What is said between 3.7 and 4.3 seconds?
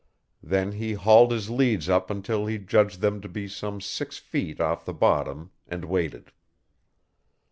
six